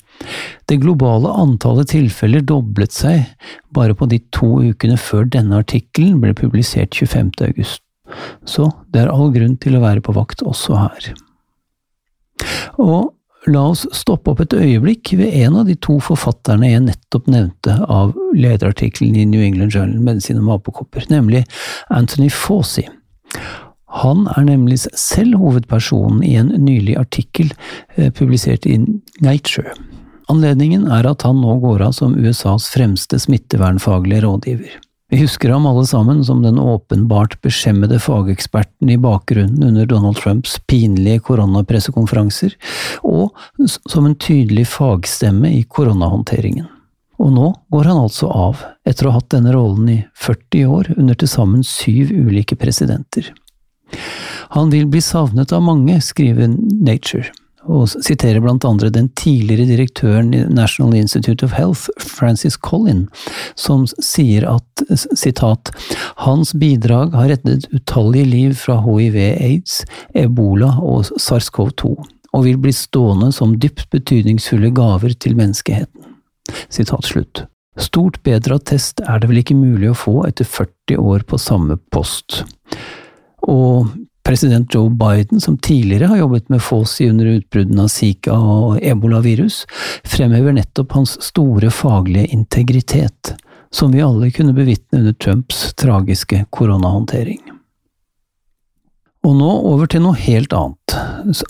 det 0.67 0.81
globale 0.83 1.31
antallet 1.39 1.87
tilfeller 1.93 2.43
doblet 2.43 2.91
seg 2.91 3.23
bare 3.71 3.95
på 3.95 4.09
de 4.11 4.19
to 4.35 4.57
ukene 4.67 4.99
før 4.99 5.29
denne 5.31 5.61
artikkelen 5.63 6.19
ble 6.23 6.33
publisert 6.35 6.99
25. 6.99 7.31
august, 7.47 7.83
så 8.43 8.73
det 8.91 9.05
er 9.05 9.13
all 9.13 9.31
grunn 9.31 9.55
til 9.63 9.79
å 9.79 9.83
være 9.85 10.03
på 10.03 10.15
vakt 10.19 10.43
også 10.43 10.81
her. 10.81 11.13
Og 12.75 13.13
la 13.47 13.63
oss 13.71 13.85
stoppe 13.95 14.31
opp 14.31 14.41
et 14.43 14.53
øyeblikk 14.53 15.13
ved 15.19 15.35
en 15.43 15.55
av 15.61 15.67
de 15.69 15.75
to 15.83 15.97
forfatterne 16.03 16.69
jeg 16.69 16.85
nettopp 16.87 17.29
nevnte 17.31 17.77
av 17.87 18.15
lederartikkelen 18.35 19.15
i 19.15 19.25
New 19.29 19.43
England 19.43 19.75
Journal 19.75 20.03
Medisin 20.03 20.41
om 20.41 20.51
apekopper, 20.55 21.07
nemlig 21.11 21.45
Anthony 21.93 22.29
Fawcey. 22.33 22.87
Han 24.03 24.25
er 24.35 24.43
nemlig 24.49 24.81
selv 24.83 25.39
hovedpersonen 25.39 26.23
i 26.27 26.35
en 26.37 26.51
nylig 26.59 26.97
artikkel 26.99 27.53
eh, 27.95 28.11
publisert 28.11 28.67
i 28.67 28.77
Nature. 29.23 29.71
Anledningen 30.27 30.89
er 30.91 31.07
at 31.07 31.23
han 31.23 31.39
nå 31.39 31.55
går 31.63 31.85
av 31.87 31.95
som 31.95 32.17
USAs 32.19 32.67
fremste 32.73 33.19
smittevernfaglige 33.23 34.25
rådgiver. 34.27 34.75
Vi 35.09 35.17
husker 35.21 35.49
ham 35.49 35.65
alle 35.65 35.85
sammen 35.87 36.23
som 36.25 36.41
den 36.43 36.59
åpenbart 36.59 37.37
beskjemmede 37.41 37.99
fageksperten 38.03 38.89
i 38.91 38.97
bakgrunnen 38.99 39.63
under 39.63 39.85
Donald 39.87 40.17
Trumps 40.19 40.57
pinlige 40.67 41.21
koronapressekonferanser, 41.29 42.57
og 43.07 43.31
som 43.87 44.05
en 44.05 44.17
tydelig 44.19 44.65
fagstemme 44.67 45.53
i 45.55 45.63
koronahåndteringen. 45.63 46.67
Og 47.23 47.31
nå 47.33 47.53
går 47.71 47.87
han 47.87 48.01
altså 48.03 48.27
av, 48.27 48.59
etter 48.83 49.07
å 49.07 49.15
ha 49.15 49.21
hatt 49.21 49.31
denne 49.31 49.55
rollen 49.55 49.87
i 49.95 49.97
40 50.27 50.75
år 50.75 50.91
under 50.97 51.15
til 51.15 51.31
sammen 51.31 51.63
syv 51.63 52.11
ulike 52.11 52.59
presidenter. 52.59 53.31
Han 54.59 54.75
vil 54.75 54.91
bli 54.91 54.99
savnet 55.01 55.55
av 55.55 55.63
mange, 55.63 55.95
skriver 56.03 56.51
Nature, 56.51 57.31
og 57.67 57.89
siterer 57.91 58.41
blant 58.43 58.65
andre 58.67 58.89
den 58.93 59.09
tidligere 59.19 59.67
direktøren 59.69 60.33
i 60.35 60.43
National 60.49 60.95
Institute 60.97 61.45
of 61.45 61.55
Health, 61.57 61.87
Francis 61.99 62.57
Collin, 62.57 63.05
som 63.59 63.85
sier 63.99 64.47
at 64.49 64.85
sitat, 65.17 65.71
hans 66.23 66.53
bidrag 66.57 67.15
har 67.17 67.31
reddet 67.33 67.67
utallige 67.73 68.29
liv 68.31 68.55
fra 68.59 68.79
hiv-aids, 68.85 69.81
ebola 70.15 70.73
og 70.81 71.11
SARS-CoV-2, 71.19 71.93
og 72.33 72.45
vil 72.45 72.57
bli 72.61 72.73
stående 72.75 73.31
som 73.35 73.57
dypt 73.59 73.89
betydningsfulle 73.93 74.71
gaver 74.75 75.15
til 75.19 75.37
menneskeheten. 75.39 76.17
Sitat 76.71 77.07
slutt. 77.07 77.45
Stort 77.77 78.21
bedre 78.25 78.57
attest 78.57 79.03
er 79.05 79.19
det 79.21 79.29
vel 79.29 79.43
ikke 79.43 79.57
mulig 79.57 79.91
å 79.91 79.97
få 79.97 80.21
etter 80.25 80.47
40 80.47 80.97
år 80.97 81.25
på 81.29 81.37
samme 81.41 81.77
post. 81.93 82.41
Og 83.45 83.91
president 84.27 84.73
Joe 84.75 84.89
Biden, 84.89 85.41
som 85.41 85.57
tidligere 85.57 86.05
har 86.05 86.17
jobbet 86.17 86.49
med 86.49 86.61
FOSI 86.63 87.09
under 87.09 87.25
utbruddene 87.25 87.85
av 87.85 87.87
Zika 87.87 88.33
og 88.35 88.81
ebolavirus, 88.83 89.61
fremhever 90.03 90.51
nettopp 90.51 90.91
hans 90.97 91.13
store 91.23 91.69
faglige 91.71 92.27
integritet, 92.35 93.31
som 93.71 93.95
vi 93.95 94.03
alle 94.03 94.27
kunne 94.35 94.55
bevitne 94.57 94.99
under 94.99 95.15
Trumps 95.15 95.61
tragiske 95.79 96.41
koronahåndtering. 96.49 97.39
Og 99.23 99.39
nå 99.39 99.47
over 99.71 99.87
til 99.87 100.03
noe 100.03 100.19
helt 100.19 100.51
annet, 100.51 100.99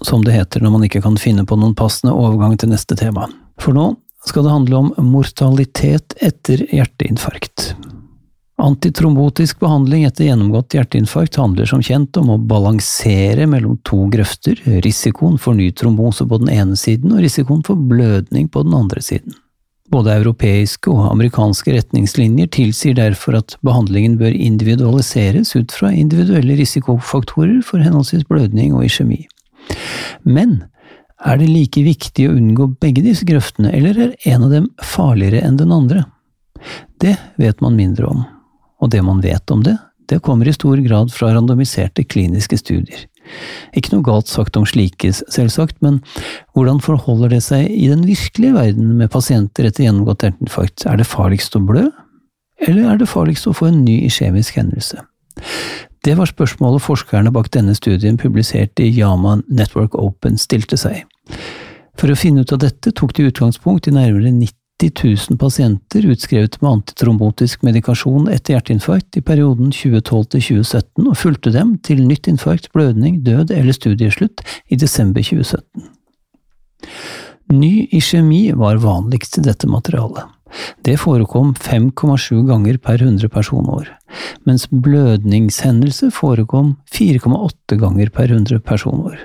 som 0.06 0.22
det 0.22 0.38
heter 0.38 0.62
når 0.62 0.78
man 0.78 0.86
ikke 0.86 1.02
kan 1.02 1.18
finne 1.18 1.50
på 1.50 1.58
noen 1.58 1.74
passende 1.78 2.14
overgang 2.14 2.60
til 2.62 2.70
neste 2.70 2.94
tema. 2.94 3.26
For 3.58 3.74
nå 3.74 3.96
skal 4.30 4.46
det 4.46 4.54
handle 4.54 4.84
om 4.84 5.14
mortalitet 5.16 6.14
etter 6.22 6.62
hjerteinfarkt. 6.70 7.72
Antitrombotisk 8.58 9.60
behandling 9.62 10.08
etter 10.08 10.26
gjennomgått 10.26 10.74
hjerteinfarkt 10.74 11.36
handler 11.38 11.68
som 11.70 11.82
kjent 11.86 12.18
om 12.18 12.32
å 12.34 12.40
balansere 12.42 13.46
mellom 13.46 13.76
to 13.86 14.08
grøfter, 14.10 14.58
risikoen 14.82 15.36
for 15.38 15.54
ny 15.54 15.68
trombose 15.78 16.26
på 16.26 16.40
den 16.42 16.50
ene 16.50 16.78
siden 16.80 17.12
og 17.14 17.22
risikoen 17.22 17.60
for 17.68 17.78
blødning 17.78 18.48
på 18.50 18.64
den 18.66 18.74
andre 18.74 19.04
siden. 19.06 19.36
Både 19.94 20.16
europeiske 20.18 20.90
og 20.90 21.06
amerikanske 21.12 21.76
retningslinjer 21.76 22.50
tilsier 22.56 22.98
derfor 22.98 23.38
at 23.38 23.54
behandlingen 23.62 24.16
bør 24.18 24.34
individualiseres 24.34 25.54
ut 25.54 25.76
fra 25.78 25.92
individuelle 25.94 26.58
risikofaktorer 26.58 27.60
for 27.64 27.86
henholdsvis 27.86 28.26
blødning 28.28 28.74
og 28.74 28.88
iskjemi. 28.88 29.20
Men 30.26 30.64
er 31.22 31.38
det 31.38 31.52
like 31.52 31.84
viktig 31.86 32.26
å 32.26 32.34
unngå 32.34 32.72
begge 32.82 33.06
disse 33.06 33.26
grøftene, 33.30 33.70
eller 33.70 34.02
er 34.02 34.34
en 34.34 34.50
av 34.50 34.58
dem 34.58 34.68
farligere 34.82 35.46
enn 35.46 35.62
den 35.62 35.78
andre? 35.78 36.08
Det 36.98 37.14
vet 37.38 37.62
man 37.62 37.78
mindre 37.78 38.10
om 38.10 38.26
og 38.82 38.92
det 38.94 39.04
man 39.06 39.22
vet 39.24 39.54
om 39.54 39.64
det, 39.66 39.78
det 40.08 40.22
kommer 40.24 40.48
i 40.48 40.56
stor 40.56 40.80
grad 40.86 41.12
fra 41.12 41.34
randomiserte 41.36 42.06
kliniske 42.08 42.60
studier. 42.62 43.06
Ikke 43.76 43.92
noe 43.92 44.06
galt 44.06 44.30
sagt 44.32 44.56
om 44.56 44.66
slike, 44.68 45.12
selvsagt, 45.12 45.76
men 45.84 46.00
hvordan 46.56 46.80
forholder 46.84 47.36
det 47.36 47.42
seg 47.44 47.68
i 47.68 47.90
den 47.92 48.06
virkelige 48.08 48.56
verden 48.56 48.94
med 49.02 49.12
pasienter 49.12 49.68
etter 49.68 49.84
gjennomgått 49.84 50.24
hjerteinfarkt? 50.24 50.86
Er 50.88 51.00
det 51.02 51.10
farligst 51.10 51.58
å 51.60 51.64
blø, 51.68 51.90
eller 52.64 52.94
er 52.94 53.02
det 53.02 53.10
farligst 53.12 53.50
å 53.50 53.56
få 53.58 53.70
en 53.72 53.84
ny 53.84 54.00
iskjemisk 54.08 54.62
hendelse? 54.62 55.04
Det 56.08 56.16
var 56.16 56.30
spørsmålet 56.30 56.86
forskerne 56.86 57.34
bak 57.36 57.50
denne 57.52 57.76
studien 57.76 58.18
publisert 58.18 58.80
i 58.80 58.88
Yama 58.96 59.42
Network 59.52 59.98
Open 60.00 60.40
stilte 60.40 60.80
seg. 60.80 61.04
For 62.00 62.14
å 62.14 62.18
finne 62.18 62.46
ut 62.46 62.54
av 62.56 62.62
dette 62.64 62.94
tok 62.96 63.12
de 63.18 63.28
utgangspunkt 63.28 63.90
i 63.90 63.96
nærmere 63.96 64.32
90 64.32 64.56
90 64.80 65.16
000 65.30 65.38
pasienter 65.38 66.06
utskrevet 66.06 66.62
med 66.62 66.72
antitrombotisk 66.72 67.64
medikasjon 67.66 68.28
etter 68.30 68.54
hjerteinfarkt 68.54 69.18
i 69.18 69.24
perioden 69.26 69.72
2012 69.74 70.26
til 70.36 70.44
2017, 70.62 71.08
og 71.10 71.18
fulgte 71.18 71.54
dem 71.56 71.78
til 71.82 72.04
nytt 72.06 72.30
infarkt, 72.30 72.70
blødning, 72.76 73.24
død 73.26 73.54
eller 73.56 73.74
studieslutt 73.74 74.44
i 74.70 74.78
desember 74.78 75.26
2017. 75.26 75.88
Ny 77.58 77.88
iskjemi 77.96 78.52
var 78.60 78.78
vanligst 78.84 79.40
i 79.40 79.46
dette 79.48 79.70
materialet. 79.72 80.28
Det 80.86 80.96
forekom 81.02 81.56
5,7 81.58 82.46
ganger 82.48 82.78
per 82.78 83.02
100 83.02 83.32
personår, 83.34 83.90
mens 84.46 84.68
blødningshendelse 84.70 86.12
forekom 86.14 86.76
4,8 86.94 87.82
ganger 87.82 88.14
per 88.14 88.30
100 88.30 88.62
personår 88.62 89.18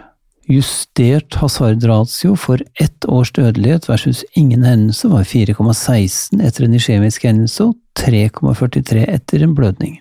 justert 0.53 1.35
hasardratio 1.41 2.37
for 2.37 2.63
ett 2.81 3.05
års 3.09 3.33
dødelighet 3.33 3.89
versus 3.89 4.25
ingen 4.37 4.65
hendelse 4.67 5.09
var 5.09 5.25
4,16 5.25 6.43
etter 6.45 6.67
en 6.67 6.77
iskjemisk 6.79 7.25
hendelse 7.29 7.71
og 7.71 7.77
3,43 7.99 9.07
etter 9.09 9.45
en 9.45 9.55
blødning. 9.57 9.99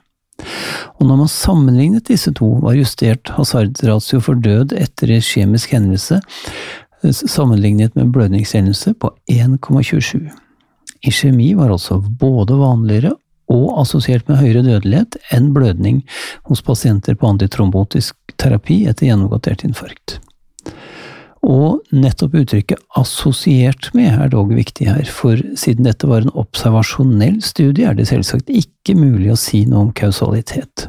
Og 0.99 1.07
når 1.07 1.17
man 1.23 1.31
sammenlignet 1.31 2.09
disse 2.09 2.33
to, 2.37 2.47
var 2.63 2.77
justert 2.77 3.29
hasardratio 3.37 4.21
for 4.21 4.39
død 4.41 4.73
etter 4.77 5.13
iskjemisk 5.17 5.73
hendelse 5.77 6.21
sammenlignet 7.01 7.95
med 7.95 8.11
blødningshendelse 8.13 8.93
på 8.93 9.09
1,27. 9.31 10.29
Iskjemi 11.01 11.53
var 11.57 11.71
altså 11.73 11.97
både 11.97 12.57
vanligere 12.59 13.15
og 13.51 13.79
assosiert 13.81 14.27
med 14.29 14.37
høyere 14.39 14.61
dødelighet 14.65 15.17
enn 15.35 15.49
blødning 15.55 16.03
hos 16.47 16.61
pasienter 16.61 17.17
på 17.17 17.27
antitrombotisk 17.33 18.15
terapi 18.37 18.83
etter 18.89 19.09
gjennomgått 19.09 19.49
hjerteinfarkt. 19.49 20.19
Og 21.41 21.79
nettopp 21.89 22.35
uttrykket 22.37 22.77
'assosiert 22.93 23.89
med' 23.97 24.13
er 24.13 24.29
dog 24.29 24.51
viktig 24.53 24.85
her, 24.85 25.05
for 25.09 25.39
siden 25.57 25.87
dette 25.87 26.05
var 26.07 26.21
en 26.21 26.35
observasjonell 26.37 27.41
studie, 27.41 27.87
er 27.87 27.95
det 27.97 28.07
selvsagt 28.07 28.49
ikke 28.53 28.93
mulig 28.93 29.31
å 29.31 29.37
si 29.37 29.65
noe 29.65 29.87
om 29.87 29.91
kausalitet. 29.91 30.87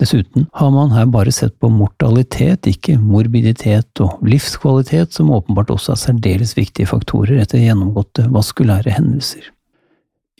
Dessuten 0.00 0.48
har 0.54 0.70
man 0.70 0.90
her 0.96 1.04
bare 1.06 1.30
sett 1.30 1.58
på 1.60 1.68
mortalitet, 1.68 2.64
ikke 2.66 2.96
morbiditet 2.98 4.00
og 4.00 4.16
livskvalitet, 4.24 5.12
som 5.12 5.30
åpenbart 5.30 5.68
også 5.68 5.92
er 5.92 6.00
særdeles 6.00 6.56
viktige 6.56 6.88
faktorer 6.88 7.42
etter 7.42 7.60
gjennomgåtte 7.60 8.30
vaskulære 8.32 8.96
hendelser. 8.96 9.52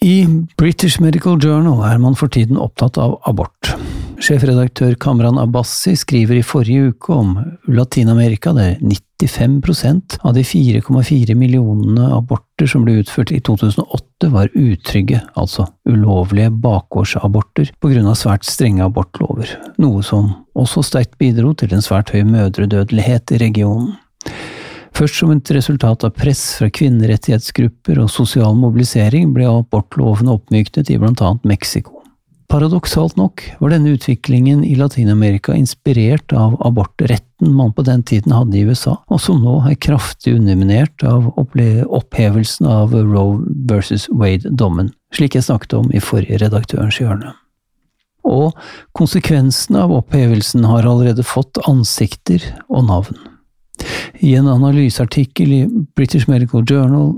I 0.03 0.27
British 0.57 1.01
Medical 1.01 1.37
Journal 1.37 1.85
er 1.93 1.99
man 1.99 2.17
for 2.17 2.27
tiden 2.27 2.57
opptatt 2.57 2.97
av 2.99 3.21
abort. 3.29 3.77
Sjefredaktør 4.23 4.93
Kamran 5.03 5.39
Abbasi 5.43 5.97
skriver 5.99 6.39
i 6.39 6.45
forrige 6.47 6.93
uke 6.93 7.15
om 7.17 7.33
Latin-Amerika, 7.67 8.53
der 8.55 8.77
95% 8.79 10.21
av 10.23 10.37
de 10.37 10.45
4,4 10.47 11.35
millionene 11.35 12.07
aborter 12.15 12.71
som 12.71 12.85
ble 12.87 13.01
utført 13.01 13.33
i 13.35 13.41
2008 13.43 14.29
var 14.31 14.53
utrygge, 14.55 15.19
altså 15.35 15.67
ulovlige 15.91 16.53
bakgårdsaborter 16.63 17.73
av 17.83 18.15
svært 18.21 18.47
strenge 18.47 18.85
abortlover, 18.87 19.57
noe 19.83 20.05
som 20.07 20.31
også 20.55 20.85
sterkt 20.87 21.19
bidro 21.19 21.51
til 21.59 21.75
en 21.75 21.83
svært 21.83 22.15
høy 22.15 22.23
mødredødelighet 22.23 23.35
i 23.35 23.41
regionen. 23.43 23.97
Først 24.95 25.19
som 25.19 25.33
et 25.35 25.51
resultat 25.51 26.07
av 26.07 26.15
press 26.15 26.45
fra 26.61 26.69
kvinnerettighetsgrupper 26.71 27.99
og 28.05 28.13
sosial 28.13 28.55
mobilisering 28.55 29.35
ble 29.35 29.51
abortlovene 29.51 30.37
oppmyknet 30.37 30.95
i 30.95 31.01
blant 31.03 31.25
annet 31.25 31.51
Mexico. 31.57 32.02
Paradoksalt 32.53 33.15
nok 33.17 33.41
var 33.63 33.71
denne 33.73 33.95
utviklingen 33.97 34.61
i 34.65 34.75
Latin-Amerika 34.77 35.55
inspirert 35.57 36.35
av 36.37 36.59
abortretten 36.61 37.55
man 37.57 37.73
på 37.73 37.81
den 37.87 38.03
tiden 38.05 38.35
hadde 38.37 38.59
i 38.59 38.67
USA, 38.69 38.99
og 39.09 39.23
som 39.25 39.39
nå 39.41 39.55
er 39.71 39.79
kraftig 39.81 40.35
underminert 40.37 41.01
av 41.09 41.31
opphevelsen 41.41 42.69
av 42.69 42.93
Roe 42.93 43.41
versus 43.71 44.05
Wade-dommen, 44.13 44.93
slik 45.17 45.39
jeg 45.39 45.49
snakket 45.49 45.79
om 45.81 45.89
i 45.97 46.05
forrige 46.05 46.43
Redaktørens 46.45 47.01
hjørne. 47.01 47.33
Og 48.29 48.53
konsekvensene 49.01 49.87
av 49.87 49.97
opphevelsen 50.03 50.69
har 50.69 50.85
allerede 50.85 51.25
fått 51.25 51.57
ansikter 51.65 52.45
og 52.69 52.85
navn. 52.93 53.17
I 54.21 54.37
en 54.37 54.53
analyseartikkel 54.53 55.57
i 55.57 55.63
British 55.97 56.29
Medical 56.29 56.69
Journal 56.69 57.15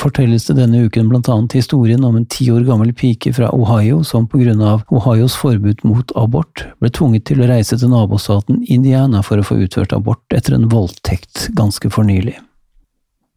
fortelles 0.00 0.46
det 0.48 0.56
denne 0.58 0.84
uken 0.86 1.08
annet 1.28 1.56
historien 1.58 2.04
om 2.04 2.16
en 2.18 2.26
ti 2.26 2.48
år 2.50 2.64
gammel 2.66 2.92
pike 2.96 3.32
fra 3.36 3.50
Ohio 3.54 4.02
som 4.04 4.26
av 4.66 4.82
Ohios 4.90 5.36
forbud 5.38 5.84
mot 5.86 6.12
abort 6.18 6.66
ble 6.82 6.90
tvunget 6.90 7.28
til 7.30 7.42
å 7.42 7.50
reise 7.50 7.78
til 7.78 7.92
nabostaten 7.92 8.64
Indiana 8.66 9.22
for 9.26 9.38
å 9.38 9.46
få 9.46 9.60
utført 9.62 9.94
abort 9.96 10.36
etter 10.36 10.56
en 10.56 10.68
voldtekt 10.72 11.48
ganske 11.58 11.90
for 11.90 12.08
nylig. 12.08 12.38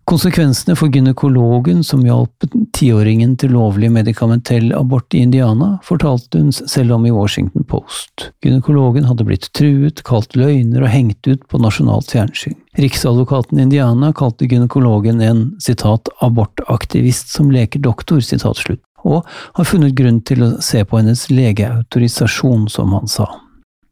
Konsekvensene 0.10 0.74
for 0.74 0.90
gynekologen 0.90 1.84
som 1.86 2.02
hjalp 2.02 2.48
tiåringen 2.74 3.36
til 3.38 3.52
lovlig 3.54 3.92
medikamentell 3.94 4.72
abort 4.74 5.14
i 5.14 5.20
Indiana, 5.22 5.76
fortalte 5.86 6.40
hun 6.42 6.48
selv 6.56 6.96
om 6.96 7.04
i 7.06 7.12
Washington 7.14 7.62
Post. 7.70 8.32
Gynekologen 8.42 9.06
hadde 9.06 9.28
blitt 9.28 9.46
truet, 9.54 10.02
kalt 10.08 10.34
løgner 10.34 10.82
og 10.82 10.90
hengt 10.90 11.30
ut 11.30 11.44
på 11.46 11.62
nasjonalt 11.62 12.10
fjernsyn. 12.10 12.56
Riksadvokaten 12.82 13.60
i 13.60 13.68
Indiana 13.68 14.10
kalte 14.18 14.48
gynekologen 14.50 15.22
en 15.22 15.44
citat, 15.62 16.10
abortaktivist 16.26 17.30
som 17.36 17.52
leker 17.54 17.84
doktor, 17.86 18.24
citat 18.26 18.58
slutt, 18.58 18.82
og 19.06 19.30
har 19.60 19.70
funnet 19.70 19.94
grunn 20.00 20.24
til 20.26 20.42
å 20.42 20.50
se 20.58 20.82
på 20.90 20.98
hennes 20.98 21.28
legeautorisasjon, 21.30 22.66
som 22.74 22.98
han 22.98 23.06
sa. 23.06 23.30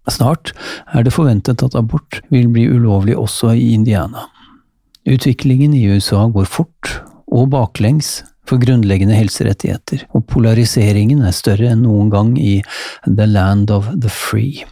Snart 0.09 0.55
er 0.97 1.05
det 1.05 1.13
forventet 1.13 1.61
at 1.61 1.77
abort 1.77 2.23
vil 2.33 2.49
bli 2.49 2.65
ulovlig 2.73 3.19
også 3.19 3.53
i 3.53 3.69
Indiana. 3.77 4.25
Utviklingen 5.07 5.73
i 5.73 5.85
USA 5.87 6.25
går 6.27 6.49
fort 6.51 6.97
og 7.31 7.51
baklengs 7.53 8.21
for 8.47 8.59
grunnleggende 8.59 9.15
helserettigheter, 9.15 10.03
og 10.15 10.25
polariseringen 10.31 11.21
er 11.23 11.35
større 11.35 11.71
enn 11.71 11.85
noen 11.85 12.09
gang 12.11 12.33
i 12.39 12.57
The 13.05 13.27
Land 13.27 13.71
of 13.71 13.87
the 13.95 14.11
Free. 14.11 14.65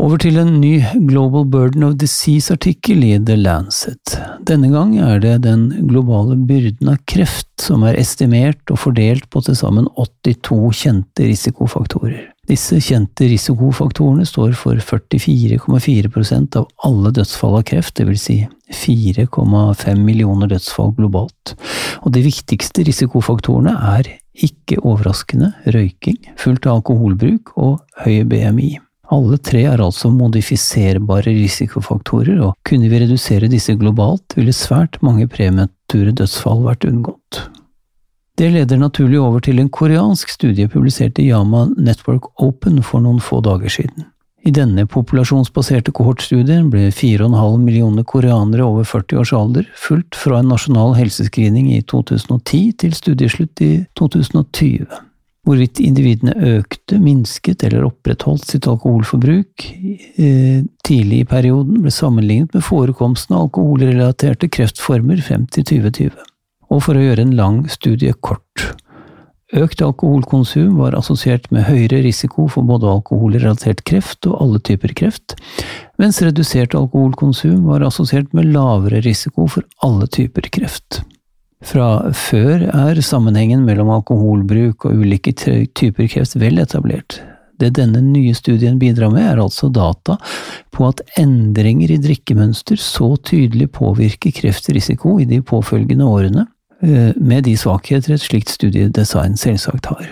Over 0.00 0.16
til 0.22 0.38
en 0.40 0.54
ny 0.62 0.78
Global 1.10 1.44
Burden 1.50 1.82
of 1.84 1.96
Disease-artikkel 2.00 3.02
i 3.04 3.16
The 3.18 3.34
Lancet. 3.36 4.14
Denne 4.48 4.70
gang 4.72 4.94
er 5.02 5.18
det 5.20 5.42
den 5.44 5.66
globale 5.90 6.38
byrden 6.48 6.94
av 6.94 7.02
kreft 7.10 7.50
som 7.60 7.82
er 7.84 7.98
estimert 8.00 8.62
og 8.70 8.80
fordelt 8.86 9.26
på 9.28 9.42
til 9.44 9.58
sammen 9.58 9.90
82 9.98 10.70
kjente 10.84 11.26
risikofaktorer. 11.26 12.30
Disse 12.50 12.80
kjente 12.82 13.28
risikofaktorene 13.30 14.24
står 14.26 14.56
for 14.58 14.80
44,4% 14.82 16.56
av 16.58 16.66
alle 16.82 17.12
dødsfall 17.14 17.60
av 17.60 17.62
kreft, 17.68 17.94
dvs. 18.00 18.24
Si 18.74 19.12
4,5 19.14 20.00
millioner 20.02 20.50
dødsfall 20.50 20.90
globalt. 20.96 21.54
Og 22.02 22.10
de 22.16 22.24
viktigste 22.26 22.82
risikofaktorene 22.88 23.76
er, 23.92 24.10
ikke 24.34 24.80
overraskende, 24.82 25.52
røyking, 25.70 26.18
fullt 26.40 26.66
av 26.66 26.80
alkoholbruk 26.80 27.54
og 27.54 27.78
høy 28.02 28.24
BMI. 28.26 28.72
Alle 29.14 29.38
tre 29.42 29.62
er 29.66 29.82
altså 29.82 30.10
modifiserbare 30.14 31.30
risikofaktorer, 31.34 32.42
og 32.46 32.58
kunne 32.66 32.90
vi 32.90 33.02
redusere 33.04 33.50
disse 33.50 33.74
globalt, 33.78 34.38
ville 34.38 34.54
svært 34.54 34.98
mange 35.06 35.30
premature 35.30 36.14
dødsfall 36.18 36.66
vært 36.66 36.86
unngått. 36.90 37.44
Det 38.40 38.46
leder 38.48 38.78
naturlig 38.80 39.18
over 39.20 39.42
til 39.44 39.58
en 39.60 39.68
koreansk 39.68 40.30
studie 40.32 40.64
publisert 40.72 41.18
i 41.20 41.26
Yama 41.28 41.66
Network 41.76 42.30
Open 42.40 42.78
for 42.80 43.04
noen 43.04 43.18
få 43.20 43.42
dager 43.44 43.68
siden. 43.68 44.06
I 44.48 44.52
denne 44.56 44.86
populasjonsbaserte 44.88 45.92
kohortstudien 45.92 46.70
ble 46.72 46.86
4,5 46.88 47.58
millioner 47.60 48.06
koreanere 48.08 48.64
over 48.64 48.88
40 48.88 49.20
års 49.20 49.34
alder 49.36 49.68
fulgt 49.76 50.16
fra 50.16 50.38
en 50.40 50.48
nasjonal 50.54 50.96
helsescreening 50.96 51.68
i 51.74 51.82
2010 51.92 52.62
til 52.80 52.96
studieslutt 52.96 53.60
i 53.66 53.70
2020. 54.00 54.88
Hvorvidt 55.44 55.84
individene 55.84 56.32
økte, 56.54 56.96
minsket 56.96 57.66
eller 57.68 57.90
opprettholdt 57.90 58.48
sitt 58.48 58.64
alkoholforbruk 58.72 59.68
eh, 59.68 60.64
tidlig 60.88 61.26
i 61.26 61.28
perioden, 61.28 61.82
ble 61.84 61.92
sammenlignet 61.92 62.56
med 62.56 62.64
forekomsten 62.64 63.36
av 63.36 63.50
alkoholrelaterte 63.50 64.48
kreftformer 64.48 65.20
frem 65.28 65.44
til 65.52 65.68
2020 65.76 66.29
og 66.70 66.84
for 66.86 66.96
å 66.96 67.02
gjøre 67.02 67.26
en 67.26 67.36
lang 67.38 67.64
studie 67.70 68.14
kort. 68.22 68.70
Økt 69.50 69.80
alkoholkonsum 69.82 70.76
var 70.78 70.94
assosiert 70.94 71.48
med 71.50 71.64
høyere 71.66 72.04
risiko 72.04 72.46
for 72.46 72.62
både 72.68 72.86
alkoholrelatert 72.86 73.82
kreft 73.88 74.28
og 74.30 74.36
alle 74.44 74.60
typer 74.62 74.94
kreft, 74.94 75.34
mens 75.98 76.20
redusert 76.22 76.76
alkoholkonsum 76.78 77.64
var 77.66 77.82
assosiert 77.82 78.30
med 78.36 78.52
lavere 78.54 79.02
risiko 79.02 79.48
for 79.50 79.66
alle 79.82 80.06
typer 80.06 80.46
kreft. 80.54 81.00
Fra 81.66 82.12
før 82.16 82.62
er 82.70 83.02
sammenhengen 83.04 83.66
mellom 83.66 83.90
alkoholbruk 83.98 84.86
og 84.86 85.02
ulike 85.02 85.34
typer 85.34 86.06
kreft 86.08 86.38
vel 86.38 86.62
etablert. 86.62 87.18
Det 87.60 87.74
denne 87.76 88.00
nye 88.00 88.32
studien 88.38 88.78
bidrar 88.80 89.10
med, 89.12 89.26
er 89.34 89.42
altså 89.42 89.68
data 89.68 90.16
på 90.72 90.86
at 90.88 91.02
endringer 91.20 91.90
i 91.92 91.98
drikkemønster 92.00 92.78
så 92.80 93.12
tydelig 93.18 93.68
påvirker 93.76 94.32
kreftrisiko 94.32 95.18
i 95.20 95.26
de 95.28 95.42
påfølgende 95.44 96.06
årene, 96.06 96.46
med 96.80 97.44
de 97.44 97.56
svakheter 97.60 98.14
et 98.16 98.24
slikt 98.24 98.52
studiedesign 98.52 99.36
selvsagt 99.36 99.90
har. 99.92 100.06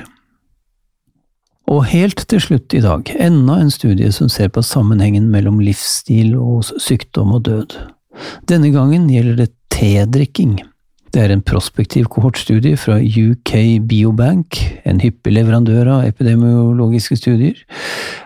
Og 1.68 1.84
helt 1.90 2.24
til 2.30 2.40
slutt 2.40 2.72
i 2.72 2.80
dag, 2.80 3.10
enda 3.20 3.58
en 3.60 3.72
studie 3.72 4.08
som 4.14 4.30
ser 4.32 4.48
på 4.52 4.64
sammenhengen 4.64 5.28
mellom 5.32 5.60
livsstil 5.60 6.32
og 6.36 6.64
sykdom 6.80 7.34
og 7.36 7.44
død. 7.48 7.76
Denne 8.48 8.72
gangen 8.72 9.08
gjelder 9.12 9.42
det 9.42 9.50
tedrikking. 9.72 10.56
Det 11.12 11.22
er 11.24 11.32
en 11.32 11.44
prospektiv 11.44 12.08
kohortstudie 12.12 12.76
fra 12.80 12.98
UK 13.00 13.52
Biobank, 13.88 14.58
en 14.84 15.00
hyppig 15.00 15.32
leverandør 15.36 15.92
av 15.98 16.08
epidemiologiske 16.08 17.16
studier. 17.20 17.60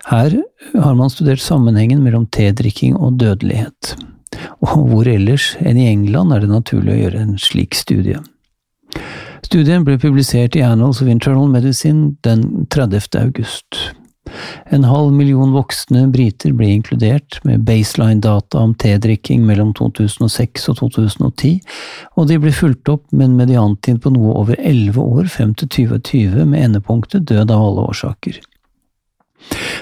Her 0.09 0.35
har 0.75 0.97
man 0.99 1.11
studert 1.11 1.43
sammenhengen 1.43 2.03
mellom 2.03 2.27
tedrikking 2.35 2.97
og 2.99 3.21
dødelighet. 3.23 3.95
Og 4.63 4.77
hvor 4.91 5.09
ellers 5.09 5.53
enn 5.61 5.81
i 5.81 5.89
England 5.91 6.35
er 6.35 6.45
det 6.45 6.53
naturlig 6.53 6.95
å 6.95 7.01
gjøre 7.05 7.25
en 7.25 7.35
slik 7.41 7.77
studie. 7.79 8.21
Studien 9.43 9.83
ble 9.85 9.99
publisert 10.01 10.57
i 10.57 10.63
Annals 10.65 11.03
of 11.03 11.11
Internal 11.13 11.51
Medicine 11.51 12.15
den 12.25 12.69
30. 12.73 13.19
august. 13.21 13.81
En 14.73 14.85
halv 14.89 15.13
million 15.13 15.51
voksne 15.53 16.07
briter 16.15 16.55
ble 16.57 16.71
inkludert, 16.77 17.41
med 17.45 17.65
baseline-data 17.69 18.63
om 18.63 18.73
tedrikking 18.79 19.43
mellom 19.47 19.75
2006 19.77 20.71
og 20.73 20.79
2010, 20.79 21.59
og 22.17 22.31
de 22.31 22.39
ble 22.41 22.55
fulgt 22.55 22.89
opp 22.93 23.05
med 23.11 23.29
en 23.29 23.37
mediantid 23.43 24.01
på 24.05 24.15
noe 24.15 24.37
over 24.41 24.61
elleve 24.63 25.03
år 25.03 25.29
frem 25.35 25.53
til 25.59 25.69
2020, 25.77 26.47
med 26.47 26.69
endepunktet 26.69 27.27
død 27.29 27.53
av 27.53 27.67
alle 27.67 27.91
årsaker. 27.93 28.41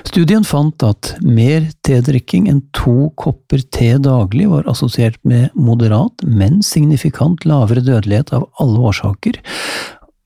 Studien 0.07 0.45
fant 0.47 0.83
at 0.87 1.15
mer 1.23 1.69
tedrikking 1.87 2.49
enn 2.51 2.63
to 2.77 3.11
kopper 3.21 3.63
te 3.73 3.93
daglig 4.03 4.49
var 4.51 4.67
assosiert 4.71 5.19
med 5.23 5.55
moderat, 5.55 6.25
men 6.25 6.61
signifikant 6.67 7.45
lavere 7.49 7.85
dødelighet 7.85 8.33
av 8.37 8.49
alle 8.63 8.91
årsaker, 8.91 9.39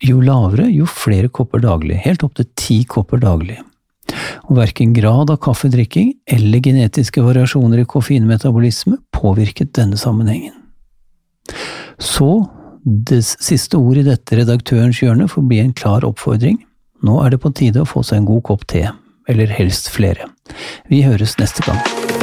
jo 0.05 0.20
lavere, 0.25 0.68
jo 0.73 0.87
flere 0.88 1.31
kopper 1.33 1.62
daglig, 1.64 1.99
helt 2.05 2.25
opp 2.27 2.35
til 2.38 2.49
ti 2.61 2.81
kopper 2.88 3.23
daglig. 3.23 3.59
Og 4.49 4.59
verken 4.59 4.92
grad 4.97 5.31
av 5.33 5.40
kaffedrikking 5.44 6.12
eller 6.37 6.61
genetiske 6.64 7.23
variasjoner 7.25 7.81
i 7.81 7.88
koffeinmetabolisme 7.88 8.99
påvirket 9.16 9.73
denne 9.79 9.97
sammenhengen. 10.01 10.53
Så 11.99 12.44
det 12.85 13.23
siste 13.25 13.81
ord 13.81 13.97
i 13.97 14.05
dette 14.05 14.37
redaktørens 14.37 15.01
hjørne 15.01 15.29
får 15.31 15.47
bli 15.49 15.62
en 15.62 15.73
klar 15.77 16.05
oppfordring. 16.05 16.59
Nå 17.05 17.16
er 17.25 17.33
det 17.33 17.40
på 17.40 17.53
tide 17.57 17.81
å 17.81 17.88
få 17.88 18.05
seg 18.05 18.20
en 18.20 18.29
god 18.29 18.44
kopp 18.44 18.66
te, 18.68 18.85
eller 19.28 19.46
helst 19.46 19.90
flere. 19.90 20.28
Vi 20.88 21.02
høres 21.02 21.38
neste 21.38 21.62
gang. 21.62 22.13